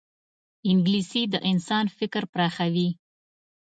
[0.69, 2.89] انګلیسي د انسان فکر پراخوي